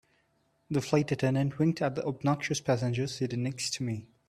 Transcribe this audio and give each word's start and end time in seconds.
The 0.71 0.81
flight 0.81 1.11
attendant 1.11 1.59
winked 1.59 1.79
at 1.79 1.93
the 1.93 2.03
obnoxious 2.03 2.59
passenger 2.59 3.05
seated 3.05 3.37
next 3.37 3.75
to 3.75 3.83
me. 3.83 4.07